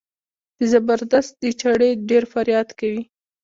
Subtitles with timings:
[0.57, 3.01] د زبردست د چړې ډېر فریاد کوي.